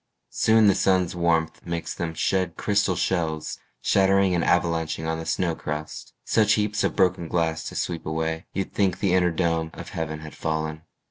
Soon 0.31 0.65
the 0.65 0.73
sun's 0.73 1.15
warmth 1.15 1.63
makes 1.63 1.93
them 1.93 2.15
shed 2.15 2.57
crystal 2.57 2.95
shells 2.95 3.59
Shattering 3.83 4.33
and 4.33 4.43
avalanching 4.43 5.07
on 5.07 5.19
the 5.19 5.27
snow 5.27 5.53
crust 5.53 6.15
Such 6.25 6.53
heaps 6.53 6.83
of 6.83 6.95
broken 6.95 7.27
glass 7.27 7.63
to 7.65 7.75
sweep 7.75 8.07
away 8.07 8.47
You'd 8.51 8.73
think 8.73 8.99
the 8.99 9.13
inner 9.13 9.29
dome 9.29 9.69
of 9.75 9.89
heaven 9.89 10.21
had 10.21 10.33
fallen. 10.33 10.81